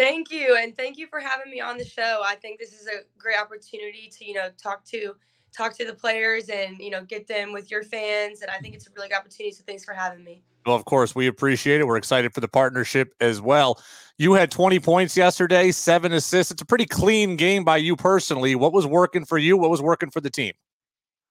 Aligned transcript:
Thank 0.00 0.30
you, 0.30 0.56
and 0.58 0.74
thank 0.74 0.96
you 0.96 1.06
for 1.06 1.20
having 1.20 1.50
me 1.50 1.60
on 1.60 1.76
the 1.76 1.84
show. 1.84 2.22
I 2.24 2.34
think 2.34 2.58
this 2.58 2.72
is 2.72 2.86
a 2.86 3.02
great 3.18 3.38
opportunity 3.38 4.10
to 4.16 4.24
you 4.24 4.32
know 4.32 4.48
talk 4.56 4.82
to 4.86 5.14
talk 5.54 5.76
to 5.76 5.84
the 5.84 5.92
players 5.92 6.48
and 6.48 6.78
you 6.78 6.88
know 6.88 7.04
get 7.04 7.26
them 7.26 7.52
with 7.52 7.70
your 7.70 7.82
fans, 7.82 8.40
and 8.40 8.50
I 8.50 8.56
think 8.60 8.74
it's 8.74 8.86
a 8.86 8.90
really 8.96 9.08
good 9.08 9.18
opportunity. 9.18 9.54
So 9.54 9.62
thanks 9.66 9.84
for 9.84 9.92
having 9.92 10.24
me. 10.24 10.42
Well, 10.64 10.74
of 10.74 10.86
course, 10.86 11.14
we 11.14 11.26
appreciate 11.26 11.82
it. 11.82 11.86
We're 11.86 11.98
excited 11.98 12.32
for 12.32 12.40
the 12.40 12.48
partnership 12.48 13.12
as 13.20 13.42
well. 13.42 13.82
You 14.16 14.32
had 14.32 14.50
20 14.50 14.80
points 14.80 15.18
yesterday, 15.18 15.70
seven 15.70 16.14
assists. 16.14 16.50
It's 16.50 16.62
a 16.62 16.66
pretty 16.66 16.86
clean 16.86 17.36
game 17.36 17.62
by 17.62 17.76
you 17.76 17.94
personally. 17.94 18.54
What 18.54 18.72
was 18.72 18.86
working 18.86 19.26
for 19.26 19.36
you? 19.36 19.58
What 19.58 19.68
was 19.68 19.82
working 19.82 20.10
for 20.10 20.22
the 20.22 20.30
team? 20.30 20.54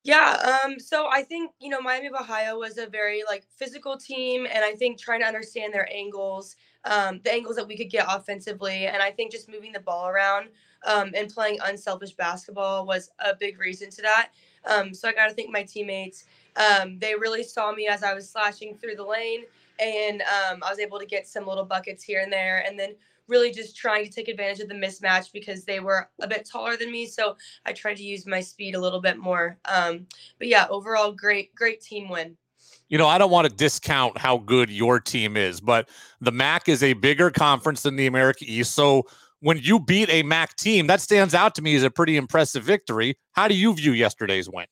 Yeah, 0.02 0.60
um, 0.64 0.78
so 0.80 1.08
I 1.12 1.22
think, 1.22 1.52
you 1.60 1.68
know, 1.68 1.80
Miami 1.80 2.06
of 2.06 2.14
Ohio 2.14 2.58
was 2.58 2.78
a 2.78 2.86
very 2.86 3.22
like 3.28 3.44
physical 3.58 3.98
team, 3.98 4.46
and 4.50 4.64
I 4.64 4.72
think 4.72 4.98
trying 4.98 5.20
to 5.20 5.26
understand 5.26 5.74
their 5.74 5.88
angles, 5.92 6.56
um, 6.84 7.20
the 7.22 7.32
angles 7.32 7.56
that 7.56 7.68
we 7.68 7.76
could 7.76 7.90
get 7.90 8.06
offensively, 8.08 8.86
and 8.86 9.02
I 9.02 9.10
think 9.10 9.30
just 9.30 9.48
moving 9.50 9.72
the 9.72 9.80
ball 9.80 10.08
around 10.08 10.48
um, 10.86 11.10
and 11.14 11.28
playing 11.28 11.58
unselfish 11.64 12.12
basketball 12.14 12.86
was 12.86 13.10
a 13.18 13.34
big 13.38 13.58
reason 13.60 13.90
to 13.90 14.02
that. 14.02 14.30
Um, 14.64 14.94
so 14.94 15.06
I 15.08 15.12
got 15.12 15.28
to 15.28 15.34
thank 15.34 15.50
my 15.50 15.64
teammates. 15.64 16.24
Um, 16.56 16.98
they 16.98 17.14
really 17.14 17.42
saw 17.42 17.70
me 17.72 17.86
as 17.86 18.02
I 18.02 18.14
was 18.14 18.28
slashing 18.30 18.78
through 18.78 18.94
the 18.96 19.04
lane, 19.04 19.42
and 19.80 20.22
um, 20.22 20.62
I 20.62 20.70
was 20.70 20.78
able 20.78 20.98
to 20.98 21.06
get 21.06 21.26
some 21.26 21.46
little 21.46 21.64
buckets 21.64 22.02
here 22.02 22.20
and 22.20 22.32
there, 22.32 22.64
and 22.66 22.78
then 22.78 22.94
really 23.30 23.52
just 23.52 23.76
trying 23.76 24.04
to 24.04 24.10
take 24.10 24.28
advantage 24.28 24.60
of 24.60 24.68
the 24.68 24.74
mismatch 24.74 25.32
because 25.32 25.64
they 25.64 25.80
were 25.80 26.08
a 26.20 26.26
bit 26.26 26.46
taller 26.50 26.76
than 26.76 26.90
me. 26.90 27.06
So 27.06 27.36
I 27.64 27.72
tried 27.72 27.96
to 27.98 28.02
use 28.02 28.26
my 28.26 28.40
speed 28.40 28.74
a 28.74 28.80
little 28.80 29.00
bit 29.00 29.18
more. 29.18 29.56
Um, 29.66 30.06
but 30.38 30.48
yeah, 30.48 30.66
overall, 30.68 31.12
great, 31.12 31.54
great 31.54 31.80
team 31.80 32.08
win. 32.08 32.36
You 32.88 32.98
know, 32.98 33.06
I 33.06 33.18
don't 33.18 33.30
want 33.30 33.48
to 33.48 33.54
discount 33.54 34.18
how 34.18 34.38
good 34.38 34.68
your 34.68 34.98
team 34.98 35.36
is, 35.36 35.60
but 35.60 35.88
the 36.20 36.32
MAC 36.32 36.68
is 36.68 36.82
a 36.82 36.92
bigger 36.94 37.30
conference 37.30 37.82
than 37.82 37.94
the 37.94 38.08
America 38.08 38.44
East. 38.46 38.74
So 38.74 39.06
when 39.38 39.58
you 39.58 39.78
beat 39.78 40.10
a 40.10 40.24
MAC 40.24 40.56
team, 40.56 40.88
that 40.88 41.00
stands 41.00 41.32
out 41.32 41.54
to 41.54 41.62
me 41.62 41.76
as 41.76 41.84
a 41.84 41.90
pretty 41.90 42.16
impressive 42.16 42.64
victory. 42.64 43.16
How 43.32 43.46
do 43.46 43.54
you 43.54 43.72
view 43.74 43.92
yesterday's 43.92 44.50
win? 44.50 44.66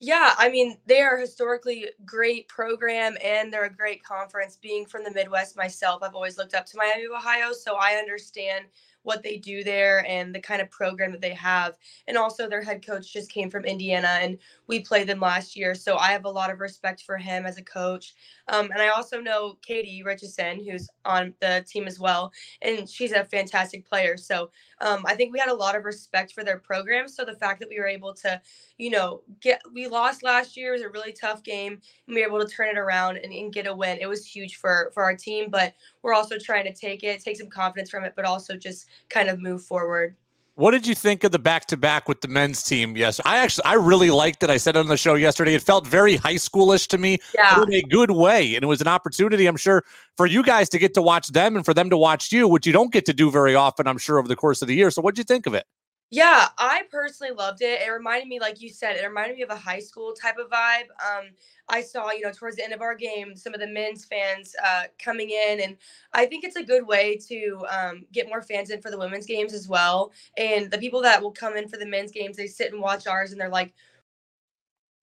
Yeah, 0.00 0.34
I 0.36 0.50
mean, 0.50 0.76
they 0.86 1.00
are 1.00 1.16
historically 1.16 1.86
great 2.04 2.48
program 2.48 3.16
and 3.24 3.52
they're 3.52 3.64
a 3.64 3.72
great 3.74 4.02
conference. 4.04 4.56
Being 4.60 4.86
from 4.86 5.04
the 5.04 5.10
Midwest 5.12 5.56
myself, 5.56 6.02
I've 6.02 6.14
always 6.14 6.36
looked 6.36 6.54
up 6.54 6.66
to 6.66 6.76
Miami 6.76 7.04
of 7.04 7.12
Ohio, 7.12 7.52
so 7.52 7.76
I 7.76 7.92
understand 7.94 8.66
what 9.04 9.22
they 9.22 9.36
do 9.36 9.62
there 9.62 10.04
and 10.06 10.34
the 10.34 10.40
kind 10.40 10.60
of 10.60 10.70
program 10.70 11.12
that 11.12 11.20
they 11.20 11.34
have. 11.34 11.76
And 12.08 12.18
also, 12.18 12.48
their 12.48 12.62
head 12.62 12.84
coach 12.84 13.12
just 13.12 13.30
came 13.30 13.50
from 13.50 13.64
Indiana, 13.64 14.18
and 14.20 14.38
we 14.66 14.80
played 14.80 15.06
them 15.06 15.20
last 15.20 15.56
year. 15.56 15.74
So 15.74 15.96
I 15.96 16.08
have 16.08 16.24
a 16.24 16.30
lot 16.30 16.50
of 16.50 16.60
respect 16.60 17.02
for 17.02 17.16
him 17.16 17.46
as 17.46 17.58
a 17.58 17.62
coach. 17.62 18.14
Um, 18.48 18.70
and 18.72 18.82
I 18.82 18.88
also 18.88 19.20
know 19.20 19.58
Katie 19.62 20.02
Richardson, 20.02 20.62
who's 20.64 20.88
on 21.04 21.32
the 21.40 21.64
team 21.68 21.86
as 21.86 21.98
well, 21.98 22.32
and 22.60 22.88
she's 22.88 23.12
a 23.12 23.24
fantastic 23.24 23.88
player. 23.88 24.16
So 24.16 24.50
um, 24.80 25.04
I 25.06 25.14
think 25.14 25.32
we 25.32 25.38
had 25.38 25.48
a 25.48 25.54
lot 25.54 25.76
of 25.76 25.84
respect 25.84 26.32
for 26.32 26.44
their 26.44 26.58
program. 26.58 27.08
So 27.08 27.24
the 27.24 27.36
fact 27.36 27.60
that 27.60 27.68
we 27.68 27.78
were 27.78 27.86
able 27.86 28.12
to, 28.14 28.40
you 28.76 28.90
know, 28.90 29.22
get 29.40 29.62
we 29.72 29.86
lost 29.86 30.22
last 30.22 30.56
year 30.56 30.72
was 30.72 30.82
a 30.82 30.88
really 30.88 31.12
tough 31.12 31.42
game, 31.42 31.80
and 32.06 32.14
we 32.14 32.20
were 32.20 32.28
able 32.28 32.44
to 32.44 32.50
turn 32.50 32.68
it 32.68 32.78
around 32.78 33.16
and, 33.18 33.32
and 33.32 33.52
get 33.52 33.66
a 33.66 33.74
win. 33.74 33.98
It 34.00 34.08
was 34.08 34.26
huge 34.26 34.56
for 34.56 34.90
for 34.92 35.02
our 35.02 35.16
team, 35.16 35.48
but 35.50 35.74
we're 36.02 36.14
also 36.14 36.36
trying 36.38 36.64
to 36.64 36.72
take 36.72 37.02
it, 37.02 37.22
take 37.22 37.36
some 37.36 37.48
confidence 37.48 37.90
from 37.90 38.04
it, 38.04 38.14
but 38.16 38.24
also 38.24 38.56
just 38.56 38.86
kind 39.08 39.28
of 39.28 39.40
move 39.40 39.62
forward. 39.62 40.16
What 40.56 40.70
did 40.70 40.86
you 40.86 40.94
think 40.94 41.24
of 41.24 41.32
the 41.32 41.38
back 41.40 41.66
to 41.66 41.76
back 41.76 42.08
with 42.08 42.20
the 42.20 42.28
men's 42.28 42.62
team? 42.62 42.96
Yes, 42.96 43.20
I 43.24 43.38
actually 43.38 43.64
I 43.64 43.74
really 43.74 44.10
liked 44.10 44.40
it. 44.44 44.50
I 44.50 44.56
said 44.56 44.76
it 44.76 44.78
on 44.78 44.86
the 44.86 44.96
show 44.96 45.14
yesterday. 45.14 45.54
It 45.54 45.62
felt 45.62 45.84
very 45.84 46.14
high 46.14 46.36
schoolish 46.36 46.86
to 46.88 46.98
me 46.98 47.18
yeah. 47.34 47.60
in 47.60 47.72
a 47.72 47.82
good 47.82 48.12
way, 48.12 48.54
and 48.54 48.62
it 48.62 48.66
was 48.66 48.80
an 48.80 48.86
opportunity, 48.86 49.46
I'm 49.46 49.56
sure, 49.56 49.82
for 50.16 50.26
you 50.26 50.44
guys 50.44 50.68
to 50.68 50.78
get 50.78 50.94
to 50.94 51.02
watch 51.02 51.28
them 51.28 51.56
and 51.56 51.64
for 51.64 51.74
them 51.74 51.90
to 51.90 51.96
watch 51.96 52.30
you, 52.30 52.46
which 52.46 52.68
you 52.68 52.72
don't 52.72 52.92
get 52.92 53.04
to 53.06 53.12
do 53.12 53.32
very 53.32 53.56
often, 53.56 53.88
I'm 53.88 53.98
sure, 53.98 54.20
over 54.20 54.28
the 54.28 54.36
course 54.36 54.62
of 54.62 54.68
the 54.68 54.76
year. 54.76 54.92
So, 54.92 55.02
what 55.02 55.16
did 55.16 55.22
you 55.22 55.24
think 55.24 55.46
of 55.46 55.54
it? 55.54 55.64
Yeah, 56.10 56.48
I 56.58 56.82
personally 56.92 57.32
loved 57.34 57.60
it. 57.60 57.80
It 57.82 57.90
reminded 57.90 58.28
me, 58.28 58.38
like 58.38 58.60
you 58.60 58.68
said, 58.70 58.96
it 58.96 59.04
reminded 59.06 59.36
me 59.36 59.42
of 59.42 59.50
a 59.50 59.56
high 59.56 59.80
school 59.80 60.12
type 60.12 60.36
of 60.38 60.48
vibe. 60.48 60.84
Um, 61.04 61.30
I 61.68 61.80
saw, 61.82 62.12
you 62.12 62.20
know, 62.20 62.30
towards 62.30 62.56
the 62.56 62.62
end 62.64 62.72
of 62.72 62.82
our 62.82 62.94
game, 62.94 63.34
some 63.34 63.52
of 63.52 63.58
the 63.58 63.66
men's 63.66 64.04
fans 64.04 64.54
uh, 64.64 64.84
coming 65.02 65.30
in, 65.30 65.60
and 65.60 65.76
I 66.12 66.26
think 66.26 66.44
it's 66.44 66.56
a 66.56 66.62
good 66.62 66.86
way 66.86 67.16
to 67.28 67.64
um, 67.68 68.04
get 68.12 68.28
more 68.28 68.42
fans 68.42 68.70
in 68.70 68.80
for 68.80 68.90
the 68.92 68.98
women's 68.98 69.26
games 69.26 69.52
as 69.52 69.66
well. 69.66 70.12
And 70.36 70.70
the 70.70 70.78
people 70.78 71.02
that 71.02 71.20
will 71.20 71.32
come 71.32 71.56
in 71.56 71.68
for 71.68 71.78
the 71.78 71.86
men's 71.86 72.12
games, 72.12 72.36
they 72.36 72.46
sit 72.46 72.72
and 72.72 72.80
watch 72.80 73.08
ours, 73.08 73.32
and 73.32 73.40
they're 73.40 73.48
like, 73.48 73.72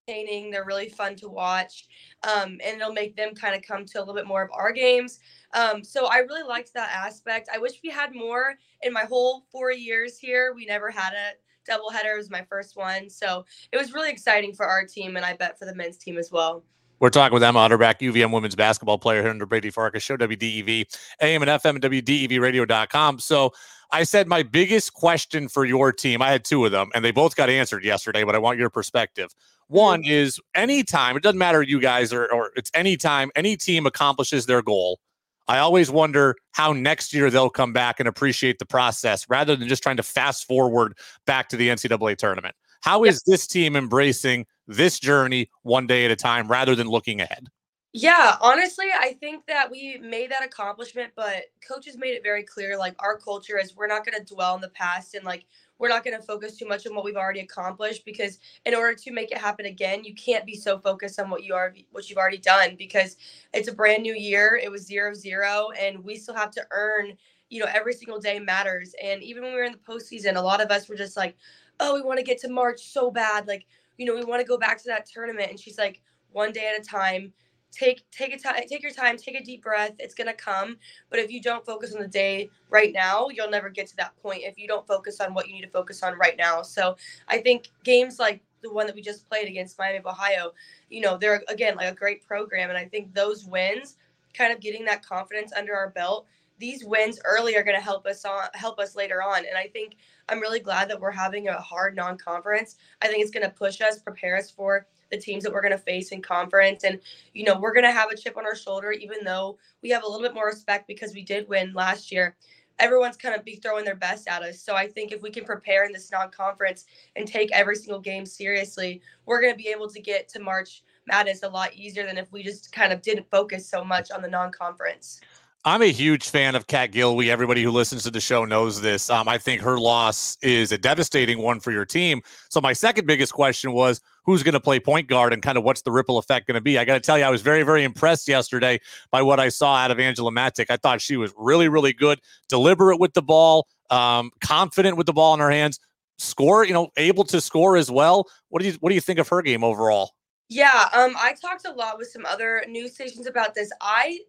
they're 0.08 0.66
really 0.66 0.90
fun 0.90 1.16
to 1.16 1.30
watch, 1.30 1.88
um, 2.24 2.60
and 2.64 2.82
it'll 2.82 2.94
make 2.94 3.16
them 3.16 3.34
kind 3.34 3.56
of 3.56 3.62
come 3.62 3.86
to 3.86 4.00
a 4.00 4.02
little 4.02 4.14
bit 4.14 4.28
more 4.28 4.42
of 4.42 4.50
our 4.54 4.72
games. 4.72 5.20
Um, 5.54 5.84
so 5.84 6.08
I 6.08 6.18
really 6.18 6.44
liked 6.44 6.74
that 6.74 6.92
aspect. 6.92 7.50
I 7.54 7.58
wish 7.58 7.80
we 7.84 7.90
had 7.90 8.14
more 8.14 8.56
in 8.84 8.94
my 8.94 9.04
whole 9.04 9.46
four 9.52 9.72
years 9.72 10.18
here. 10.18 10.54
We 10.56 10.66
never 10.66 10.90
had 10.90 11.14
a 11.14 11.72
doubleheader. 11.72 12.14
It 12.14 12.18
was 12.18 12.30
my 12.30 12.44
first 12.50 12.76
one, 12.76 13.10
so 13.10 13.46
it 13.72 13.78
was 13.78 13.94
really 13.94 14.10
exciting 14.10 14.54
for 14.54 14.66
our 14.66 14.86
team, 14.86 15.16
and 15.16 15.26
I 15.26 15.34
bet 15.36 15.58
for 15.58 15.66
the 15.66 15.76
men's 15.76 15.98
team 15.98 16.18
as 16.18 16.32
well. 16.32 16.64
We're 17.00 17.10
talking 17.10 17.34
with 17.34 17.42
Emma 17.42 17.68
Utterback, 17.68 18.00
UVM 18.00 18.32
women's 18.32 18.56
basketball 18.56 19.00
player 19.00 19.24
here 19.24 19.32
under 19.32 19.48
Brady 19.48 19.72
Farkas 19.72 20.04
show, 20.04 20.18
WDEV, 20.18 20.86
AM 21.20 21.42
and 21.42 21.50
FM, 21.50 21.72
and 21.72 21.84
WDEVradio.com. 21.84 23.18
So 23.18 23.54
I 23.92 24.04
said 24.04 24.28
my 24.28 24.44
biggest 24.44 24.94
question 24.94 25.48
for 25.48 25.66
your 25.66 25.92
team, 25.92 26.22
I 26.22 26.32
had 26.32 26.46
two 26.46 26.66
of 26.66 26.72
them, 26.72 26.90
and 26.96 27.04
they 27.04 27.12
both 27.12 27.36
got 27.36 27.50
answered 27.50 27.84
yesterday, 27.84 28.24
but 28.24 28.36
I 28.36 28.38
want 28.38 28.58
your 28.58 28.70
perspective. 28.70 29.30
One 29.68 30.04
is 30.06 30.40
anytime, 30.56 31.18
it 31.18 31.24
doesn't 31.24 31.38
matter 31.38 31.62
you 31.62 31.80
guys 31.80 32.14
or, 32.14 32.32
or 32.32 32.52
it's 32.56 32.72
anytime 32.74 33.32
any 33.36 33.58
team 33.58 33.86
accomplishes 33.86 34.46
their 34.46 34.62
goal, 34.62 35.00
I 35.48 35.60
always 35.60 35.92
wonder 35.92 36.36
how 36.52 36.72
next 36.72 37.14
year 37.14 37.30
they'll 37.30 37.50
come 37.50 37.74
back 37.74 38.00
and 38.00 38.08
appreciate 38.08 38.60
the 38.60 38.66
process 38.66 39.30
rather 39.30 39.56
than 39.56 39.68
just 39.68 39.84
trying 39.84 39.98
to 39.98 40.04
fast 40.04 40.48
forward 40.48 40.98
back 41.26 41.50
to 41.50 41.58
the 41.58 41.68
NCAA 41.68 42.18
tournament. 42.18 42.56
How 42.82 43.04
is 43.04 43.22
this 43.28 43.48
team 43.48 43.76
embracing 43.76 44.46
this 44.68 45.00
journey 45.00 45.50
one 45.64 45.88
day 45.88 46.06
at 46.06 46.12
a 46.12 46.16
time 46.16 46.48
rather 46.48 46.76
than 46.76 46.88
looking 46.88 47.20
ahead? 47.20 47.48
Yeah, 47.94 48.38
honestly, 48.40 48.86
I 48.98 49.14
think 49.20 49.46
that 49.48 49.70
we 49.70 49.98
made 49.98 50.32
that 50.32 50.46
accomplishment, 50.46 51.12
but 51.14 51.44
coaches 51.68 51.98
made 51.98 52.12
it 52.14 52.24
very 52.24 52.42
clear 52.44 52.78
like 52.78 52.96
our 53.00 53.18
culture 53.18 53.60
is 53.60 53.76
we're 53.76 53.88
not 53.88 54.06
going 54.06 54.18
to 54.18 54.34
dwell 54.34 54.56
in 54.56 54.62
the 54.62 54.70
past 54.70 55.14
and 55.14 55.26
like 55.26 55.44
we're 55.78 55.90
not 55.90 56.06
going 56.06 56.16
to 56.16 56.24
focus 56.26 56.56
too 56.56 56.66
much 56.66 56.88
on 56.88 56.96
what 56.96 57.04
we've 57.04 57.18
already 57.18 57.42
accomplished 57.42 58.06
because 58.06 58.40
in 58.66 58.74
order 58.76 58.96
to 58.96 59.12
make 59.12 59.32
it 59.32 59.38
happen 59.38 59.66
again, 59.66 60.06
you 60.06 60.14
can't 60.16 60.46
be 60.46 60.56
so 60.56 60.80
focused 60.80 61.20
on 61.20 61.30
what 61.30 61.44
you 61.44 61.54
are 61.54 61.74
what 61.92 62.10
you've 62.10 62.18
already 62.20 62.38
done 62.38 62.76
because 62.78 63.18
it's 63.54 63.68
a 63.68 63.74
brand 63.74 64.04
new 64.04 64.14
year. 64.16 64.58
It 64.64 64.72
was 64.72 64.86
zero 64.86 65.14
zero, 65.14 65.72
and 65.78 66.02
we 66.02 66.16
still 66.16 66.36
have 66.36 66.52
to 66.52 66.66
earn. 66.72 67.18
You 67.50 67.60
know, 67.60 67.70
every 67.74 67.92
single 67.92 68.22
day 68.22 68.40
matters. 68.40 68.96
And 69.04 69.22
even 69.22 69.44
when 69.44 69.52
we 69.52 69.58
were 69.58 69.66
in 69.66 69.74
the 69.74 69.78
postseason, 69.80 70.38
a 70.38 70.42
lot 70.42 70.62
of 70.62 70.72
us 70.72 70.88
were 70.88 70.96
just 70.96 71.18
like, 71.18 71.36
"Oh, 71.82 71.94
we 71.94 72.02
want 72.02 72.18
to 72.20 72.24
get 72.24 72.38
to 72.42 72.48
March 72.50 72.80
so 72.80 73.12
bad. 73.12 73.46
Like, 73.48 73.66
you 73.98 74.06
know, 74.06 74.16
we 74.16 74.24
want 74.24 74.40
to 74.40 74.48
go 74.48 74.58
back 74.58 74.78
to 74.84 74.88
that 74.88 75.06
tournament." 75.06 75.50
And 75.50 75.60
she's 75.60 75.78
like, 75.78 76.00
"One 76.32 76.54
day 76.54 76.72
at 76.74 76.80
a 76.80 76.84
time." 76.84 77.34
Take 77.72 78.04
take 78.12 78.34
a 78.34 78.38
time 78.38 78.62
take 78.68 78.84
your 78.84 78.92
time 78.92 79.18
take 79.18 79.36
a 79.36 79.44
deep 79.44 79.64
breath 79.64 79.94
it's 80.00 80.14
going 80.14 80.28
to 80.28 80.34
come. 80.34 80.78
But 81.10 81.20
if 81.20 81.32
you 81.32 81.42
don't 81.42 81.66
focus 81.66 81.94
on 81.94 82.02
the 82.02 82.08
day 82.08 82.50
right 82.70 82.94
now 82.94 83.30
you'll 83.30 83.50
never 83.50 83.70
get 83.70 83.88
to 83.88 83.96
that 83.98 84.16
point 84.22 84.42
if 84.44 84.58
you 84.58 84.68
don't 84.68 84.86
focus 84.86 85.20
on 85.20 85.34
what 85.34 85.48
you 85.48 85.54
need 85.54 85.62
to 85.62 85.70
focus 85.70 86.04
on 86.04 86.18
right 86.18 86.38
now. 86.38 86.62
So 86.62 86.96
i 87.28 87.38
think 87.38 87.72
games 87.84 88.20
like 88.20 88.42
the 88.62 88.72
one 88.72 88.86
that 88.86 88.96
we 88.96 89.02
just 89.02 89.28
played 89.28 89.48
against 89.48 89.80
miami 89.80 89.98
of 89.98 90.06
ohio 90.06 90.52
you 90.90 91.02
know 91.02 91.18
they're 91.18 91.42
again 91.48 91.76
like 91.76 91.92
a 91.92 91.96
great 91.96 92.24
program 92.28 92.70
and 92.70 92.78
i 92.78 92.86
think 92.86 93.12
those 93.12 93.44
wins 93.46 93.96
kind 94.36 94.54
of 94.54 94.60
getting 94.60 94.86
that 94.86 95.04
confidence 95.04 95.52
under 95.54 95.76
our 95.76 95.90
belt 95.90 96.28
these 96.62 96.86
wins 96.86 97.20
early 97.26 97.58
are 97.58 97.64
going 97.64 97.76
to 97.76 97.84
help 97.84 98.06
us 98.06 98.24
on 98.24 98.44
help 98.54 98.80
us 98.80 98.96
later 98.96 99.22
on. 99.22 99.40
And 99.40 99.58
i 99.58 99.68
think 99.68 99.96
i'm 100.30 100.40
really 100.40 100.60
glad 100.60 100.90
that 100.90 101.02
we're 101.02 101.12
having 101.12 101.50
a 101.50 101.60
hard 101.60 101.96
non-conference. 101.96 102.78
I 103.02 103.08
think 103.08 103.22
it's 103.22 103.32
going 103.32 103.46
to 103.46 103.50
push 103.50 103.82
us 103.82 104.00
prepare 104.00 104.38
us 104.38 104.50
for 104.50 104.86
the 105.12 105.18
teams 105.18 105.44
that 105.44 105.54
we're 105.54 105.62
going 105.62 105.72
to 105.72 105.78
face 105.78 106.12
in 106.12 106.22
conference. 106.22 106.84
And, 106.84 107.00
you 107.34 107.44
know, 107.44 107.60
we're 107.60 107.74
going 107.74 107.86
to 107.86 107.92
have 107.92 108.10
a 108.10 108.18
chip 108.18 108.38
on 108.38 108.46
our 108.46 108.56
shoulder, 108.56 108.92
even 108.92 109.24
though 109.24 109.58
we 109.82 109.90
have 109.90 110.04
a 110.04 110.08
little 110.08 110.22
bit 110.22 110.34
more 110.34 110.48
respect 110.48 110.88
because 110.88 111.14
we 111.14 111.22
did 111.22 111.48
win 111.48 111.74
last 111.74 112.12
year. 112.12 112.36
Everyone's 112.80 113.18
kind 113.18 113.36
of 113.36 113.46
be 113.46 113.58
throwing 113.58 113.86
their 113.86 113.96
best 113.96 114.28
at 114.28 114.42
us. 114.42 114.60
So 114.60 114.76
I 114.76 114.88
think 114.88 115.12
if 115.12 115.22
we 115.22 115.30
can 115.30 115.46
prepare 115.46 115.86
in 115.86 115.92
this 115.92 116.12
non 116.12 116.32
conference 116.32 116.86
and 117.16 117.28
take 117.28 117.52
every 117.52 117.76
single 117.76 118.00
game 118.00 118.26
seriously, 118.26 119.02
we're 119.26 119.42
going 119.42 119.54
to 119.54 119.58
be 119.58 119.70
able 119.70 119.90
to 119.90 120.00
get 120.00 120.28
to 120.30 120.40
March 120.40 120.84
Madness 121.06 121.44
a 121.44 121.50
lot 121.50 121.74
easier 121.74 122.06
than 122.06 122.18
if 122.18 122.32
we 122.32 122.44
just 122.44 122.72
kind 122.72 122.94
of 122.94 123.02
didn't 123.02 123.30
focus 123.30 123.68
so 123.68 123.84
much 123.84 124.12
on 124.12 124.22
the 124.22 124.28
non 124.28 124.52
conference. 124.52 125.22
I'm 125.64 125.84
a 125.84 125.92
huge 125.92 126.28
fan 126.28 126.56
of 126.56 126.66
Cat 126.66 126.92
Gilwee. 126.92 127.30
Everybody 127.30 127.62
who 127.62 127.70
listens 127.70 128.02
to 128.04 128.12
the 128.12 128.20
show 128.20 128.46
knows 128.46 128.82
this. 128.82 129.12
Um, 129.12 129.28
I 129.28 129.38
think 129.38 129.62
her 129.62 129.78
loss 129.78 130.36
is 130.42 130.72
a 130.72 130.78
devastating 130.78 131.38
one 131.38 131.60
for 131.60 131.72
your 131.72 131.86
team. 131.86 132.24
So 132.50 132.60
my 132.60 132.74
second 132.74 133.06
biggest 133.06 133.32
question 133.32 133.72
was 133.72 134.02
who's 134.26 134.42
going 134.42 134.54
to 134.54 134.60
play 134.60 134.80
point 134.80 135.08
guard 135.08 135.34
and 135.34 135.44
kind 135.44 135.60
of 135.60 135.64
what's 135.64 135.84
the 135.84 135.92
ripple 135.92 136.18
effect 136.18 136.48
going 136.48 136.56
to 136.56 136.62
be. 136.62 136.80
I 136.80 136.86
got 136.86 136.96
to 136.96 137.00
tell 137.00 137.16
you, 137.16 137.26
I 137.26 137.30
was 137.30 137.44
very, 137.44 137.62
very 137.62 137.84
impressed 137.84 138.28
yesterday 138.28 138.80
by 139.12 139.22
what 139.22 139.40
I 139.40 139.50
saw 139.50 139.76
out 139.76 139.92
of 139.92 140.00
Angela 140.00 140.32
Matic. 140.32 140.66
I 140.72 140.78
thought 140.78 141.00
she 141.00 141.16
was 141.16 141.32
really, 141.38 141.70
really 141.70 141.94
good, 141.94 142.20
deliberate 142.50 143.00
with 143.00 143.14
the 143.14 143.22
ball, 143.22 143.68
um, 143.92 144.32
confident 144.42 144.98
with 144.98 145.06
the 145.06 145.14
ball 145.14 145.36
in 145.36 145.40
her 145.42 145.52
hands, 145.52 145.80
score, 146.18 146.66
you 146.66 146.74
know, 146.74 146.90
able 146.98 147.24
to 147.26 147.40
score 147.40 147.78
as 147.78 147.92
well. 147.92 148.26
What 148.50 148.64
do 148.64 148.68
you 148.68 148.74
what 148.80 148.90
do 148.90 148.96
you 148.96 149.02
think 149.02 149.20
of 149.20 149.28
her 149.28 149.44
game 149.44 149.64
overall? 149.64 150.14
Yeah, 150.50 150.90
um, 150.92 151.16
I 151.18 151.34
talked 151.40 151.68
a 151.68 151.72
lot 151.72 152.00
with 152.00 152.10
some 152.10 152.26
other 152.26 152.66
news 152.68 152.96
stations 152.96 153.28
about 153.28 153.54
this. 153.54 153.72
I 153.80 154.20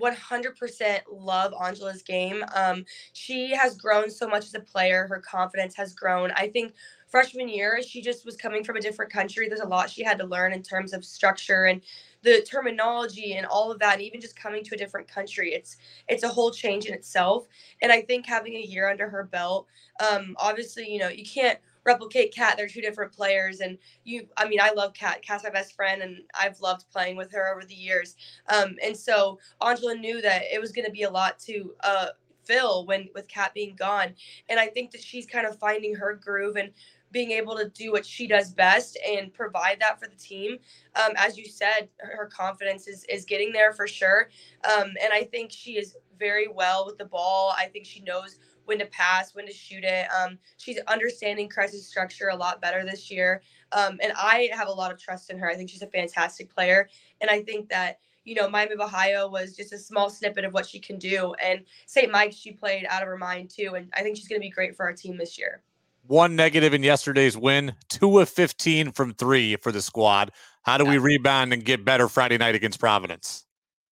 100% 0.00 1.00
love 1.10 1.52
Angela's 1.62 2.02
game. 2.02 2.44
Um, 2.54 2.84
she 3.12 3.50
has 3.50 3.76
grown 3.76 4.10
so 4.10 4.28
much 4.28 4.44
as 4.44 4.54
a 4.54 4.60
player. 4.60 5.06
Her 5.08 5.20
confidence 5.20 5.74
has 5.76 5.94
grown. 5.94 6.30
I 6.32 6.48
think 6.48 6.72
freshman 7.08 7.48
year, 7.48 7.82
she 7.82 8.02
just 8.02 8.24
was 8.24 8.36
coming 8.36 8.64
from 8.64 8.76
a 8.76 8.80
different 8.80 9.12
country. 9.12 9.48
There's 9.48 9.60
a 9.60 9.66
lot 9.66 9.90
she 9.90 10.04
had 10.04 10.18
to 10.18 10.26
learn 10.26 10.52
in 10.52 10.62
terms 10.62 10.92
of 10.92 11.04
structure 11.04 11.64
and 11.64 11.80
the 12.26 12.42
terminology 12.42 13.34
and 13.34 13.46
all 13.46 13.70
of 13.70 13.78
that 13.78 13.94
and 13.94 14.02
even 14.02 14.20
just 14.20 14.34
coming 14.36 14.64
to 14.64 14.74
a 14.74 14.78
different 14.78 15.06
country 15.06 15.52
it's 15.52 15.76
it's 16.08 16.24
a 16.24 16.28
whole 16.28 16.50
change 16.50 16.86
in 16.86 16.92
itself 16.92 17.46
and 17.82 17.92
i 17.92 18.00
think 18.02 18.26
having 18.26 18.54
a 18.56 18.60
year 18.60 18.90
under 18.90 19.08
her 19.08 19.22
belt 19.24 19.66
um 20.00 20.34
obviously 20.38 20.90
you 20.90 20.98
know 20.98 21.08
you 21.08 21.24
can't 21.24 21.58
replicate 21.86 22.34
kat. 22.34 22.56
They're 22.56 22.68
two 22.68 22.82
different 22.82 23.12
players 23.12 23.60
and 23.60 23.78
you 24.04 24.28
i 24.36 24.48
mean 24.48 24.60
i 24.60 24.72
love 24.72 24.94
kat. 24.94 25.22
Cat's 25.22 25.44
my 25.44 25.50
best 25.50 25.74
friend 25.74 26.02
and 26.02 26.18
i've 26.38 26.60
loved 26.60 26.90
playing 26.90 27.16
with 27.16 27.32
her 27.32 27.52
over 27.54 27.64
the 27.64 27.74
years. 27.74 28.16
Um 28.48 28.76
and 28.84 28.96
so 28.96 29.38
angela 29.64 29.94
knew 29.94 30.20
that 30.22 30.42
it 30.52 30.60
was 30.60 30.72
going 30.72 30.86
to 30.86 30.92
be 30.92 31.04
a 31.04 31.10
lot 31.10 31.38
to 31.40 31.74
uh 31.84 32.08
fill 32.44 32.86
when 32.86 33.08
with 33.14 33.28
kat 33.28 33.54
being 33.54 33.76
gone. 33.76 34.14
And 34.48 34.60
i 34.60 34.66
think 34.66 34.90
that 34.92 35.02
she's 35.02 35.26
kind 35.26 35.46
of 35.46 35.58
finding 35.58 35.94
her 35.94 36.14
groove 36.14 36.56
and 36.56 36.70
being 37.12 37.30
able 37.30 37.56
to 37.56 37.68
do 37.70 37.92
what 37.92 38.04
she 38.04 38.26
does 38.26 38.52
best 38.52 38.98
and 39.08 39.32
provide 39.32 39.78
that 39.80 39.98
for 40.00 40.08
the 40.08 40.16
team. 40.16 40.58
Um, 40.96 41.12
as 41.16 41.38
you 41.38 41.46
said, 41.46 41.88
her 41.98 42.26
confidence 42.26 42.88
is 42.88 43.04
is 43.08 43.24
getting 43.24 43.52
there 43.52 43.72
for 43.72 43.86
sure, 43.86 44.28
um, 44.70 44.88
and 45.02 45.12
I 45.12 45.24
think 45.24 45.52
she 45.52 45.78
is 45.78 45.96
very 46.18 46.48
well 46.48 46.84
with 46.86 46.98
the 46.98 47.04
ball. 47.06 47.54
I 47.56 47.66
think 47.66 47.86
she 47.86 48.00
knows 48.00 48.38
when 48.66 48.78
to 48.78 48.86
pass, 48.86 49.34
when 49.34 49.46
to 49.46 49.52
shoot 49.52 49.84
it. 49.84 50.06
Um, 50.12 50.38
she's 50.58 50.78
understanding 50.86 51.48
Cress's 51.48 51.86
structure 51.86 52.28
a 52.28 52.36
lot 52.36 52.60
better 52.60 52.84
this 52.84 53.10
year, 53.10 53.42
um, 53.72 53.98
and 54.02 54.12
I 54.16 54.50
have 54.52 54.68
a 54.68 54.72
lot 54.72 54.92
of 54.92 55.00
trust 55.00 55.30
in 55.30 55.38
her. 55.38 55.50
I 55.50 55.54
think 55.54 55.70
she's 55.70 55.82
a 55.82 55.88
fantastic 55.88 56.54
player, 56.54 56.88
and 57.20 57.30
I 57.30 57.42
think 57.42 57.68
that 57.70 57.98
you 58.24 58.34
know, 58.34 58.50
Miami 58.50 58.72
of 58.72 58.80
Ohio 58.80 59.28
was 59.28 59.54
just 59.54 59.72
a 59.72 59.78
small 59.78 60.10
snippet 60.10 60.44
of 60.44 60.52
what 60.52 60.66
she 60.66 60.80
can 60.80 60.98
do. 60.98 61.32
And 61.34 61.60
St. 61.86 62.10
Mike's, 62.10 62.34
she 62.34 62.50
played 62.50 62.84
out 62.90 63.00
of 63.00 63.06
her 63.06 63.16
mind 63.16 63.50
too. 63.50 63.74
And 63.76 63.88
I 63.94 64.02
think 64.02 64.16
she's 64.16 64.26
going 64.26 64.40
to 64.40 64.44
be 64.44 64.50
great 64.50 64.76
for 64.76 64.84
our 64.84 64.92
team 64.92 65.16
this 65.16 65.38
year 65.38 65.62
one 66.08 66.36
negative 66.36 66.74
in 66.74 66.82
yesterday's 66.82 67.36
win, 67.36 67.74
two 67.88 68.18
of 68.18 68.28
15 68.28 68.92
from 68.92 69.14
three 69.14 69.56
for 69.56 69.72
the 69.72 69.82
squad. 69.82 70.32
How 70.62 70.78
do 70.78 70.84
we 70.84 70.98
rebound 70.98 71.52
and 71.52 71.64
get 71.64 71.84
better 71.84 72.08
Friday 72.08 72.38
night 72.38 72.54
against 72.54 72.80
Providence? 72.80 73.45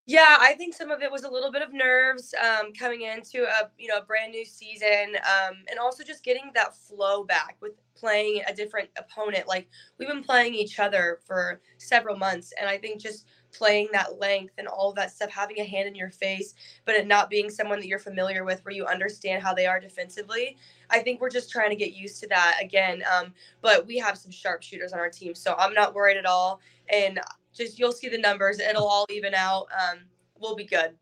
Yeah, 0.07 0.37
I 0.39 0.53
think 0.53 0.75
some 0.75 0.91
of 0.91 1.01
it 1.01 1.11
was 1.11 1.23
a 1.23 1.29
little 1.29 1.51
bit 1.51 1.63
of 1.63 1.73
nerves 1.73 2.31
um, 2.39 2.73
coming 2.73 3.01
into 3.01 3.43
a 3.45 3.69
you 3.79 3.87
know 3.87 4.01
brand 4.01 4.31
new 4.33 4.45
season, 4.45 5.15
um, 5.15 5.55
and 5.69 5.79
also 5.79 6.03
just 6.03 6.23
getting 6.23 6.51
that 6.53 6.75
flow 6.75 7.23
back 7.23 7.57
with 7.59 7.71
playing 7.95 8.43
a 8.47 8.53
different 8.53 8.89
opponent. 8.99 9.47
Like 9.47 9.67
we've 9.97 10.07
been 10.07 10.23
playing 10.23 10.53
each 10.53 10.79
other 10.79 11.19
for 11.25 11.59
several 11.79 12.17
months, 12.17 12.53
and 12.59 12.69
I 12.69 12.77
think 12.77 13.01
just 13.01 13.25
playing 13.51 13.87
that 13.93 14.19
length 14.19 14.53
and 14.59 14.67
all 14.67 14.93
that 14.93 15.09
stuff, 15.11 15.31
having 15.31 15.59
a 15.59 15.63
hand 15.63 15.87
in 15.87 15.95
your 15.95 16.11
face, 16.11 16.53
but 16.85 16.93
it 16.93 17.07
not 17.07 17.29
being 17.29 17.49
someone 17.49 17.79
that 17.79 17.87
you're 17.87 17.97
familiar 17.97 18.43
with 18.43 18.63
where 18.63 18.75
you 18.75 18.85
understand 18.85 19.41
how 19.41 19.55
they 19.55 19.65
are 19.65 19.79
defensively. 19.79 20.55
I 20.91 20.99
think 20.99 21.19
we're 21.19 21.29
just 21.29 21.49
trying 21.49 21.69
to 21.71 21.75
get 21.75 21.93
used 21.93 22.19
to 22.21 22.27
that 22.27 22.57
again. 22.61 23.01
Um, 23.11 23.33
but 23.61 23.87
we 23.87 23.97
have 23.97 24.17
some 24.19 24.31
sharpshooters 24.31 24.93
on 24.93 24.99
our 24.99 25.09
team, 25.09 25.33
so 25.33 25.55
I'm 25.57 25.73
not 25.73 25.95
worried 25.95 26.17
at 26.17 26.25
all. 26.27 26.59
And 26.93 27.19
just 27.55 27.79
you'll 27.79 27.91
see 27.91 28.09
the 28.09 28.17
numbers; 28.17 28.59
it'll 28.59 28.87
all 28.87 29.05
even 29.09 29.33
out. 29.33 29.67
Um, 29.71 29.99
we'll 30.39 30.55
be 30.55 30.65
good. 30.65 30.95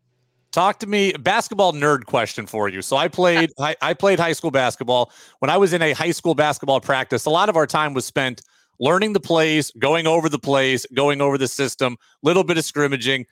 Talk 0.52 0.78
to 0.78 0.86
me 0.86 1.12
basketball 1.12 1.72
nerd 1.72 2.04
question 2.04 2.46
for 2.46 2.68
you. 2.68 2.80
So 2.80 2.96
I 2.96 3.08
played 3.08 3.50
I, 3.58 3.74
I 3.82 3.94
played 3.94 4.20
high 4.20 4.32
school 4.32 4.50
basketball. 4.50 5.12
When 5.40 5.50
I 5.50 5.56
was 5.56 5.72
in 5.72 5.82
a 5.82 5.92
high 5.92 6.12
school 6.12 6.34
basketball 6.34 6.80
practice, 6.80 7.26
a 7.26 7.30
lot 7.30 7.48
of 7.48 7.56
our 7.56 7.66
time 7.66 7.92
was 7.92 8.04
spent 8.04 8.42
learning 8.78 9.12
the 9.12 9.20
plays, 9.20 9.70
going 9.78 10.06
over 10.06 10.28
the 10.28 10.38
plays, 10.38 10.86
going 10.94 11.20
over 11.20 11.38
the 11.38 11.48
system, 11.48 11.96
little 12.22 12.44
bit 12.44 12.58
of 12.58 12.64
scrimmaging, 12.64 13.26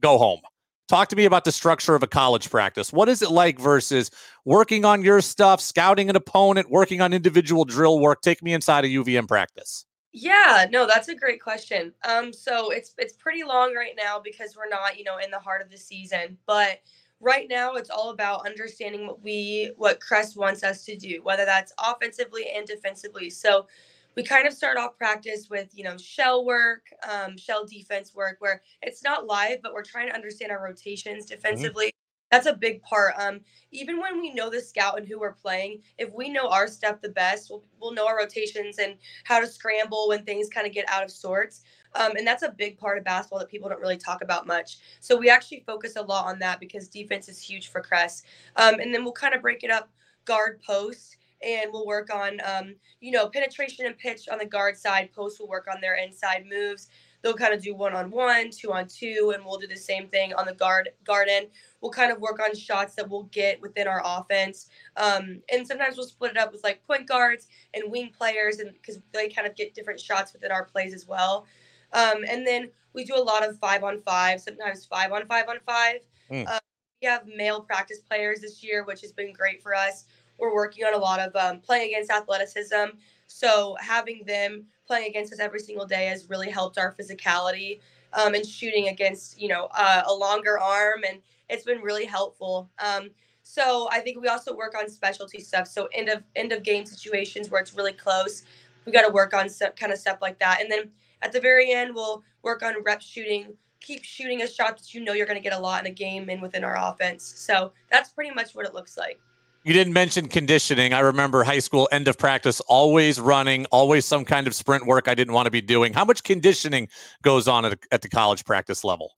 go 0.00 0.18
home. 0.18 0.40
Talk 0.88 1.08
to 1.08 1.16
me 1.16 1.26
about 1.26 1.44
the 1.44 1.52
structure 1.52 1.94
of 1.94 2.02
a 2.02 2.06
college 2.06 2.48
practice. 2.48 2.92
What 2.92 3.08
is 3.08 3.20
it 3.20 3.30
like 3.30 3.58
versus 3.58 4.10
working 4.44 4.84
on 4.84 5.02
your 5.02 5.20
stuff, 5.20 5.60
scouting 5.60 6.08
an 6.08 6.16
opponent, 6.16 6.70
working 6.70 7.00
on 7.02 7.12
individual 7.12 7.64
drill 7.64 8.00
work? 8.00 8.22
Take 8.22 8.42
me 8.42 8.54
inside 8.54 8.86
a 8.86 8.88
UVM 8.88 9.28
practice. 9.28 9.84
Yeah, 10.20 10.66
no, 10.72 10.84
that's 10.84 11.08
a 11.08 11.14
great 11.14 11.40
question. 11.40 11.92
Um, 12.02 12.32
so 12.32 12.70
it's 12.70 12.92
it's 12.98 13.12
pretty 13.12 13.44
long 13.44 13.72
right 13.74 13.94
now 13.96 14.18
because 14.18 14.56
we're 14.56 14.68
not, 14.68 14.98
you 14.98 15.04
know, 15.04 15.18
in 15.18 15.30
the 15.30 15.38
heart 15.38 15.62
of 15.62 15.70
the 15.70 15.76
season. 15.76 16.36
But 16.44 16.80
right 17.20 17.46
now 17.48 17.74
it's 17.74 17.88
all 17.88 18.10
about 18.10 18.44
understanding 18.44 19.06
what 19.06 19.22
we 19.22 19.70
what 19.76 20.00
Crest 20.00 20.36
wants 20.36 20.64
us 20.64 20.84
to 20.86 20.96
do, 20.96 21.20
whether 21.22 21.44
that's 21.44 21.72
offensively 21.78 22.46
and 22.52 22.66
defensively. 22.66 23.30
So 23.30 23.68
we 24.16 24.24
kind 24.24 24.48
of 24.48 24.52
start 24.52 24.76
off 24.76 24.98
practice 24.98 25.48
with 25.48 25.68
you 25.72 25.84
know 25.84 25.96
shell 25.96 26.44
work 26.44 26.82
um, 27.08 27.36
shell 27.36 27.64
defense 27.64 28.12
work 28.12 28.38
where 28.40 28.60
it's 28.82 29.04
not 29.04 29.26
live 29.26 29.62
but 29.62 29.72
we're 29.72 29.84
trying 29.84 30.08
to 30.08 30.14
understand 30.14 30.50
our 30.50 30.64
rotations 30.64 31.26
mm-hmm. 31.26 31.34
defensively. 31.36 31.92
That's 32.30 32.46
a 32.46 32.52
big 32.52 32.82
part 32.82 33.14
um, 33.18 33.40
even 33.70 34.00
when 34.00 34.20
we 34.20 34.32
know 34.32 34.50
the 34.50 34.60
scout 34.60 34.98
and 34.98 35.06
who 35.06 35.18
we're 35.18 35.32
playing 35.32 35.80
if 35.98 36.12
we 36.12 36.28
know 36.28 36.48
our 36.48 36.66
stuff 36.68 37.00
the 37.00 37.08
best 37.08 37.50
we'll, 37.50 37.62
we'll 37.80 37.92
know 37.92 38.06
our 38.06 38.18
rotations 38.18 38.78
and 38.78 38.96
how 39.24 39.40
to 39.40 39.46
scramble 39.46 40.08
when 40.08 40.24
things 40.24 40.48
kind 40.48 40.66
of 40.66 40.72
get 40.72 40.88
out 40.88 41.04
of 41.04 41.10
sorts 41.10 41.62
um, 41.94 42.16
and 42.16 42.26
that's 42.26 42.42
a 42.42 42.50
big 42.50 42.78
part 42.78 42.98
of 42.98 43.04
basketball 43.04 43.38
that 43.38 43.48
people 43.48 43.68
don't 43.68 43.80
really 43.80 43.96
talk 43.96 44.22
about 44.22 44.46
much. 44.46 44.78
So 45.00 45.16
we 45.16 45.30
actually 45.30 45.64
focus 45.66 45.96
a 45.96 46.02
lot 46.02 46.26
on 46.26 46.38
that 46.40 46.60
because 46.60 46.88
defense 46.88 47.28
is 47.28 47.40
huge 47.40 47.68
for 47.68 47.80
Crest. 47.80 48.26
Um, 48.56 48.78
and 48.80 48.94
then 48.94 49.04
we'll 49.04 49.12
kind 49.12 49.34
of 49.34 49.42
break 49.42 49.64
it 49.64 49.70
up 49.70 49.90
guard 50.24 50.60
post 50.62 51.16
and 51.42 51.72
we'll 51.72 51.86
work 51.86 52.12
on 52.12 52.40
um, 52.44 52.74
you 53.00 53.12
know 53.12 53.28
penetration 53.28 53.86
and 53.86 53.96
pitch 53.96 54.28
on 54.28 54.38
the 54.38 54.44
guard 54.44 54.76
side. 54.76 55.10
Post 55.14 55.40
will 55.40 55.48
work 55.48 55.66
on 55.72 55.80
their 55.80 55.96
inside 55.96 56.44
moves. 56.48 56.88
They'll 57.22 57.34
kind 57.34 57.52
of 57.52 57.62
do 57.62 57.74
one 57.74 57.94
on 57.94 58.10
one, 58.10 58.50
two 58.50 58.72
on 58.72 58.86
two, 58.86 59.32
and 59.34 59.44
we'll 59.44 59.58
do 59.58 59.66
the 59.66 59.76
same 59.76 60.08
thing 60.08 60.34
on 60.34 60.46
the 60.46 60.54
guard 60.54 60.90
garden. 61.04 61.48
We'll 61.80 61.90
kind 61.90 62.12
of 62.12 62.20
work 62.20 62.40
on 62.40 62.54
shots 62.54 62.94
that 62.94 63.08
we'll 63.08 63.24
get 63.24 63.60
within 63.60 63.88
our 63.88 64.02
offense, 64.04 64.68
um, 64.96 65.42
and 65.52 65.66
sometimes 65.66 65.96
we'll 65.96 66.06
split 66.06 66.32
it 66.32 66.36
up 66.36 66.52
with 66.52 66.62
like 66.64 66.84
point 66.86 67.08
guards 67.08 67.48
and 67.74 67.90
wing 67.90 68.10
players, 68.16 68.58
and 68.58 68.72
because 68.72 69.00
they 69.12 69.28
kind 69.28 69.46
of 69.46 69.56
get 69.56 69.74
different 69.74 70.00
shots 70.00 70.32
within 70.32 70.52
our 70.52 70.64
plays 70.64 70.94
as 70.94 71.06
well. 71.06 71.46
Um, 71.92 72.24
and 72.28 72.46
then 72.46 72.70
we 72.92 73.04
do 73.04 73.16
a 73.16 73.22
lot 73.22 73.46
of 73.46 73.58
five 73.58 73.84
on 73.84 74.00
five, 74.00 74.40
sometimes 74.40 74.86
five 74.86 75.12
on 75.12 75.26
five 75.26 75.48
on 75.48 75.58
five. 75.66 76.00
Mm. 76.30 76.58
We 77.00 77.06
have 77.08 77.26
male 77.26 77.60
practice 77.60 78.00
players 78.00 78.40
this 78.40 78.62
year, 78.62 78.84
which 78.84 79.00
has 79.02 79.12
been 79.12 79.32
great 79.32 79.62
for 79.62 79.74
us 79.74 80.04
we're 80.38 80.54
working 80.54 80.84
on 80.84 80.94
a 80.94 80.98
lot 80.98 81.20
of 81.20 81.34
um, 81.36 81.60
playing 81.60 81.90
against 81.90 82.10
athleticism. 82.10 82.96
So 83.28 83.76
having 83.80 84.24
them 84.26 84.64
playing 84.86 85.08
against 85.08 85.32
us 85.32 85.38
every 85.38 85.60
single 85.60 85.86
day 85.86 86.06
has 86.06 86.28
really 86.28 86.50
helped 86.50 86.78
our 86.78 86.94
physicality 86.94 87.80
um, 88.14 88.34
and 88.34 88.44
shooting 88.44 88.88
against 88.88 89.40
you 89.40 89.48
know 89.48 89.68
uh, 89.76 90.02
a 90.06 90.12
longer 90.12 90.58
arm, 90.58 91.04
and 91.08 91.20
it's 91.48 91.64
been 91.64 91.80
really 91.80 92.06
helpful. 92.06 92.68
Um, 92.84 93.10
so 93.42 93.88
I 93.90 94.00
think 94.00 94.20
we 94.20 94.28
also 94.28 94.54
work 94.54 94.74
on 94.78 94.90
specialty 94.90 95.40
stuff. 95.40 95.68
So 95.68 95.88
end 95.92 96.08
of 96.08 96.22
end 96.36 96.52
of 96.52 96.62
game 96.62 96.84
situations 96.84 97.50
where 97.50 97.60
it's 97.60 97.74
really 97.74 97.92
close, 97.92 98.42
we 98.84 98.92
got 98.92 99.06
to 99.06 99.12
work 99.12 99.34
on 99.34 99.48
some 99.48 99.72
kind 99.72 99.92
of 99.92 99.98
stuff 99.98 100.18
like 100.20 100.38
that. 100.40 100.60
And 100.60 100.70
then 100.70 100.90
at 101.22 101.32
the 101.32 101.40
very 101.40 101.72
end, 101.72 101.94
we'll 101.94 102.24
work 102.42 102.62
on 102.62 102.82
rep 102.82 103.02
shooting. 103.02 103.54
Keep 103.80 104.04
shooting 104.04 104.42
a 104.42 104.48
shot 104.48 104.76
that 104.76 104.92
you 104.92 105.02
know 105.02 105.12
you're 105.12 105.26
going 105.26 105.38
to 105.38 105.42
get 105.42 105.56
a 105.56 105.58
lot 105.58 105.84
in 105.84 105.90
a 105.90 105.94
game 105.94 106.28
and 106.28 106.42
within 106.42 106.64
our 106.64 106.76
offense. 106.76 107.24
So 107.24 107.72
that's 107.90 108.10
pretty 108.10 108.34
much 108.34 108.54
what 108.54 108.66
it 108.66 108.74
looks 108.74 108.96
like. 108.96 109.20
You 109.64 109.72
didn't 109.72 109.92
mention 109.92 110.28
conditioning. 110.28 110.94
I 110.94 111.00
remember 111.00 111.42
high 111.44 111.58
school 111.58 111.88
end 111.92 112.08
of 112.08 112.16
practice, 112.16 112.60
always 112.60 113.20
running, 113.20 113.66
always 113.66 114.06
some 114.06 114.24
kind 114.24 114.46
of 114.46 114.54
sprint 114.54 114.86
work 114.86 115.08
I 115.08 115.14
didn't 115.14 115.34
want 115.34 115.46
to 115.46 115.50
be 115.50 115.60
doing. 115.60 115.92
How 115.92 116.04
much 116.04 116.22
conditioning 116.22 116.88
goes 117.22 117.48
on 117.48 117.64
at, 117.64 117.78
at 117.90 118.02
the 118.02 118.08
college 118.08 118.44
practice 118.44 118.84
level? 118.84 119.16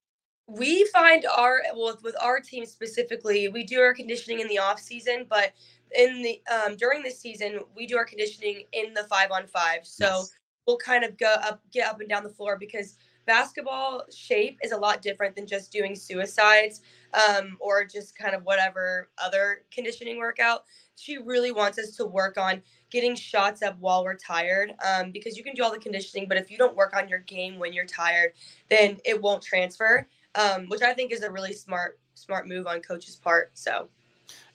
We 0.48 0.84
find 0.86 1.24
our 1.26 1.60
well 1.76 1.96
with 2.02 2.16
our 2.20 2.40
team 2.40 2.66
specifically, 2.66 3.48
we 3.48 3.62
do 3.62 3.80
our 3.80 3.94
conditioning 3.94 4.40
in 4.40 4.48
the 4.48 4.58
off 4.58 4.80
season, 4.80 5.26
but 5.28 5.52
in 5.96 6.22
the 6.22 6.42
um, 6.52 6.76
during 6.76 7.02
the 7.02 7.10
season, 7.10 7.60
we 7.76 7.86
do 7.86 7.96
our 7.96 8.04
conditioning 8.04 8.64
in 8.72 8.94
the 8.94 9.04
five 9.04 9.30
on 9.30 9.46
five. 9.46 9.80
So 9.84 10.04
yes. 10.04 10.32
we'll 10.66 10.78
kind 10.78 11.04
of 11.04 11.16
go 11.18 11.34
up, 11.42 11.60
get 11.72 11.88
up 11.88 12.00
and 12.00 12.08
down 12.08 12.24
the 12.24 12.30
floor 12.30 12.56
because 12.58 12.96
basketball 13.30 14.02
shape 14.12 14.58
is 14.60 14.72
a 14.72 14.76
lot 14.76 15.00
different 15.00 15.36
than 15.36 15.46
just 15.46 15.70
doing 15.70 15.94
suicides 15.94 16.80
um, 17.14 17.56
or 17.60 17.84
just 17.84 18.18
kind 18.18 18.34
of 18.34 18.42
whatever 18.42 19.08
other 19.18 19.62
conditioning 19.70 20.18
workout. 20.18 20.64
She 20.96 21.16
really 21.16 21.52
wants 21.52 21.78
us 21.78 21.92
to 21.92 22.04
work 22.04 22.36
on 22.38 22.60
getting 22.90 23.14
shots 23.14 23.62
up 23.62 23.76
while 23.78 24.02
we're 24.02 24.16
tired 24.16 24.72
um, 24.84 25.12
because 25.12 25.36
you 25.36 25.44
can 25.44 25.54
do 25.54 25.62
all 25.62 25.70
the 25.70 25.78
conditioning, 25.78 26.26
but 26.26 26.38
if 26.38 26.50
you 26.50 26.58
don't 26.58 26.74
work 26.74 26.92
on 26.96 27.08
your 27.08 27.20
game 27.20 27.60
when 27.60 27.72
you're 27.72 27.86
tired, 27.86 28.32
then 28.68 28.98
it 29.04 29.22
won't 29.22 29.44
transfer, 29.44 30.08
um, 30.34 30.66
which 30.66 30.82
I 30.82 30.92
think 30.92 31.12
is 31.12 31.22
a 31.22 31.30
really 31.30 31.52
smart 31.52 32.00
smart 32.14 32.48
move 32.48 32.66
on 32.66 32.80
coach's 32.80 33.14
part. 33.14 33.52
So 33.54 33.88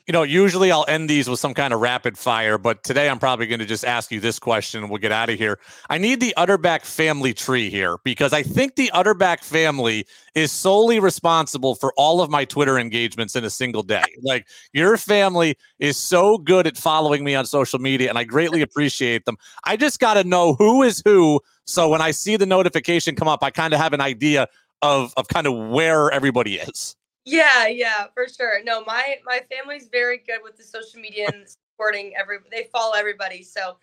you 0.08 0.12
know, 0.12 0.22
usually 0.22 0.72
I'll 0.72 0.86
end 0.88 1.10
these 1.10 1.28
with 1.28 1.40
some 1.40 1.56
kind 1.56 1.74
of 1.74 1.80
rapid 1.80 2.16
fire, 2.16 2.60
but 2.60 2.84
today 2.84 3.10
I'm 3.10 3.18
probably 3.18 3.48
going 3.48 3.60
to 3.60 3.66
just 3.66 3.84
ask 3.84 4.12
you 4.12 4.20
this 4.20 4.38
question 4.38 4.82
and 4.82 4.90
we'll 4.90 5.00
get 5.00 5.12
out 5.12 5.32
of 5.32 5.40
here. 5.40 5.58
I 5.90 5.98
need 5.98 6.20
the 6.20 6.34
Utterback 6.38 6.86
family 6.86 7.34
tree 7.34 7.72
here 7.72 7.98
because 8.04 8.32
I 8.32 8.44
think 8.44 8.76
the 8.76 8.92
Utterback 8.94 9.44
family 9.44 10.06
is 10.36 10.52
solely 10.52 11.00
responsible 11.00 11.74
for 11.74 11.92
all 11.98 12.22
of 12.22 12.30
my 12.30 12.46
Twitter 12.46 12.78
engagements 12.78 13.36
in 13.36 13.44
a 13.44 13.50
single 13.50 13.82
day. 13.82 14.04
Like 14.22 14.48
your 14.74 14.96
family 14.98 15.58
is 15.80 15.98
so 15.98 16.38
good 16.38 16.68
at 16.68 16.78
following 16.78 17.24
me 17.24 17.34
on 17.34 17.48
social 17.48 17.80
media 17.80 18.10
and 18.10 18.18
I 18.18 18.26
greatly 18.26 18.62
appreciate 18.62 19.26
them. 19.26 19.38
I 19.64 19.76
just 19.76 20.00
got 20.00 20.16
to 20.16 20.24
know 20.24 20.54
who 20.54 20.84
is 20.84 21.02
who. 21.04 21.42
So 21.66 21.90
when 21.90 22.02
I 22.02 22.12
see 22.12 22.38
the 22.38 22.46
notification 22.46 23.16
come 23.16 23.28
up, 23.28 23.44
I 23.44 23.50
kind 23.50 23.74
of 23.74 23.80
have 23.80 23.94
an 23.94 24.02
idea 24.02 24.48
of, 24.84 25.16
of 25.18 25.30
kind 25.30 25.48
of 25.48 25.72
where 25.72 26.12
everybody 26.12 26.58
is. 26.58 26.96
Yeah, 27.26 27.68
yeah, 27.68 28.06
for 28.14 28.28
sure. 28.28 28.64
No, 28.64 28.84
my 28.86 29.18
my 29.26 29.42
family's 29.52 29.88
very 29.92 30.20
good 30.20 30.40
with 30.44 30.58
the 30.58 30.64
social 30.64 31.00
media 31.00 31.28
and 31.34 31.48
supporting 31.50 32.14
every. 32.16 32.38
They 32.52 32.70
follow 32.72 32.94
everybody, 32.96 33.42
so 33.44 33.78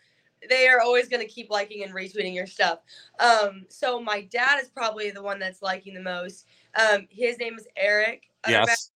they 0.48 0.68
are 0.68 0.80
always 0.80 1.08
going 1.08 1.26
to 1.26 1.32
keep 1.32 1.50
liking 1.50 1.82
and 1.84 1.92
retweeting 1.92 2.34
your 2.34 2.46
stuff. 2.46 2.80
Um, 3.20 3.64
so 3.68 4.00
my 4.00 4.22
dad 4.22 4.60
is 4.62 4.68
probably 4.68 5.10
the 5.10 5.22
one 5.22 5.38
that's 5.38 5.62
liking 5.62 5.94
the 5.94 6.00
most. 6.02 6.46
Um, 6.78 7.06
his 7.10 7.38
name 7.38 7.54
is 7.58 7.66
Eric. 7.76 8.24
Yes. 8.66 8.90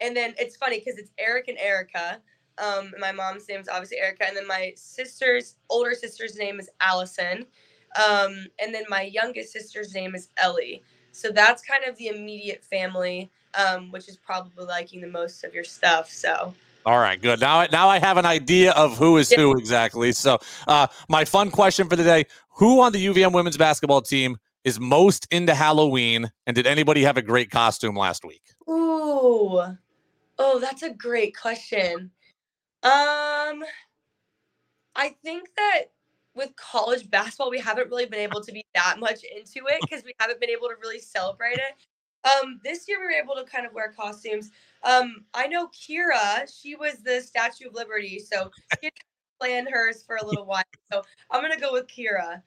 And 0.00 0.16
then 0.16 0.34
it's 0.38 0.56
funny 0.56 0.80
because 0.80 0.98
it's 0.98 1.10
Eric 1.18 1.46
and 1.48 1.58
Erica. 1.58 2.20
Um, 2.58 2.92
my 2.98 3.12
mom's 3.12 3.48
name 3.48 3.60
is 3.60 3.68
obviously 3.68 3.98
Erica, 3.98 4.26
and 4.26 4.36
then 4.36 4.46
my 4.46 4.72
sister's 4.76 5.56
older 5.70 5.94
sister's 5.94 6.36
name 6.36 6.58
is 6.60 6.68
Allison. 6.80 7.46
Um, 7.96 8.46
and 8.60 8.74
then 8.74 8.84
my 8.88 9.02
youngest 9.02 9.52
sister's 9.52 9.94
name 9.94 10.14
is 10.14 10.30
Ellie. 10.38 10.82
So 11.12 11.30
that's 11.30 11.62
kind 11.62 11.84
of 11.84 11.96
the 11.98 12.08
immediate 12.08 12.64
family, 12.64 13.30
um, 13.54 13.90
which 13.90 14.08
is 14.08 14.16
probably 14.16 14.64
liking 14.64 15.00
the 15.00 15.08
most 15.08 15.44
of 15.44 15.54
your 15.54 15.64
stuff. 15.64 16.10
So 16.10 16.54
all 16.84 16.98
right, 16.98 17.20
good. 17.20 17.40
Now, 17.40 17.64
now 17.70 17.88
I 17.88 17.98
have 18.00 18.16
an 18.16 18.26
idea 18.26 18.72
of 18.72 18.98
who 18.98 19.16
is 19.16 19.32
who 19.32 19.56
exactly. 19.56 20.10
So, 20.12 20.38
uh, 20.66 20.88
my 21.08 21.24
fun 21.24 21.50
question 21.50 21.88
for 21.88 21.94
the 21.94 22.02
day: 22.02 22.24
Who 22.56 22.80
on 22.80 22.92
the 22.92 23.06
UVM 23.06 23.32
women's 23.32 23.56
basketball 23.56 24.02
team 24.02 24.36
is 24.64 24.80
most 24.80 25.28
into 25.30 25.54
Halloween, 25.54 26.30
and 26.46 26.56
did 26.56 26.66
anybody 26.66 27.02
have 27.02 27.16
a 27.16 27.22
great 27.22 27.50
costume 27.50 27.96
last 27.96 28.24
week? 28.24 28.42
Ooh, 28.68 29.62
oh, 30.38 30.58
that's 30.60 30.82
a 30.82 30.90
great 30.90 31.36
question. 31.36 32.10
Um, 32.82 33.62
I 34.96 35.14
think 35.22 35.48
that 35.56 35.82
with 36.34 36.54
college 36.56 37.08
basketball, 37.08 37.50
we 37.50 37.60
haven't 37.60 37.90
really 37.90 38.06
been 38.06 38.20
able 38.20 38.40
to 38.40 38.52
be 38.52 38.64
that 38.74 38.98
much 38.98 39.22
into 39.22 39.68
it 39.68 39.78
because 39.82 40.02
we 40.04 40.14
haven't 40.18 40.40
been 40.40 40.50
able 40.50 40.68
to 40.68 40.74
really 40.82 40.98
celebrate 40.98 41.58
it. 41.58 41.76
Um, 42.24 42.60
this 42.64 42.86
year 42.88 42.98
we 43.00 43.06
were 43.06 43.10
able 43.10 43.34
to 43.34 43.44
kind 43.44 43.66
of 43.66 43.72
wear 43.72 43.92
costumes. 43.92 44.50
Um, 44.84 45.24
I 45.34 45.46
know 45.46 45.68
Kira, 45.68 46.50
she 46.60 46.76
was 46.76 46.98
the 47.04 47.20
Statue 47.20 47.68
of 47.68 47.74
Liberty, 47.74 48.18
so 48.18 48.50
she 48.82 48.90
planned 49.40 49.68
hers 49.70 50.02
for 50.02 50.16
a 50.16 50.26
little 50.26 50.46
while. 50.46 50.62
So 50.92 51.02
I'm 51.30 51.42
gonna 51.42 51.58
go 51.58 51.72
with 51.72 51.86
Kira. 51.86 52.42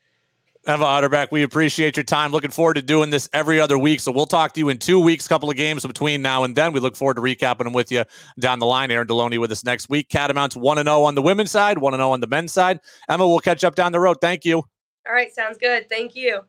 Eva 0.67 0.83
Utterback, 0.83 1.27
we 1.29 1.43
appreciate 1.43 1.95
your 1.95 2.03
time. 2.03 2.31
Looking 2.31 2.49
forward 2.49 2.73
to 2.73 2.81
doing 2.81 3.11
this 3.11 3.29
every 3.33 3.59
other 3.59 3.77
week. 3.77 3.99
So 3.99 4.11
we'll 4.11 4.25
talk 4.25 4.53
to 4.53 4.59
you 4.59 4.69
in 4.69 4.79
two 4.79 4.99
weeks, 4.99 5.27
couple 5.27 5.47
of 5.47 5.55
games 5.55 5.85
between 5.85 6.23
now 6.23 6.43
and 6.43 6.55
then. 6.55 6.73
We 6.73 6.79
look 6.79 6.95
forward 6.95 7.17
to 7.17 7.21
recapping 7.21 7.65
them 7.65 7.73
with 7.73 7.91
you 7.91 8.03
down 8.39 8.57
the 8.57 8.65
line. 8.65 8.89
Aaron 8.89 9.07
Deloney 9.07 9.37
with 9.37 9.51
us 9.51 9.63
next 9.63 9.89
week. 9.89 10.09
Catamounts 10.09 10.55
1 10.55 10.77
0 10.83 11.03
on 11.03 11.13
the 11.13 11.21
women's 11.21 11.51
side, 11.51 11.77
1 11.77 11.93
0 11.93 12.09
on 12.09 12.19
the 12.19 12.25
men's 12.25 12.51
side. 12.51 12.79
Emma, 13.07 13.27
we'll 13.27 13.39
catch 13.39 13.63
up 13.63 13.75
down 13.75 13.91
the 13.91 13.99
road. 13.99 14.17
Thank 14.21 14.43
you. 14.43 14.57
All 15.07 15.13
right, 15.13 15.31
sounds 15.31 15.59
good. 15.59 15.87
Thank 15.87 16.15
you. 16.15 16.41